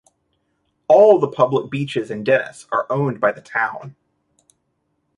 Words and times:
All 0.87 1.19
the 1.19 1.27
public 1.27 1.69
beaches 1.69 2.09
in 2.09 2.23
Dennis 2.23 2.65
are 2.71 2.87
owned 2.89 3.21
by 3.21 3.31
the 3.31 3.39
town. 3.39 3.95